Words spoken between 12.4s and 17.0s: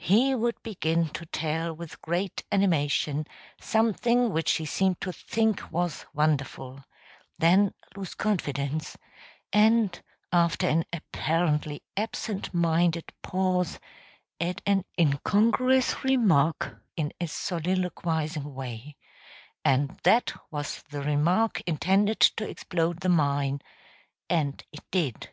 minded pause add an incongruous remark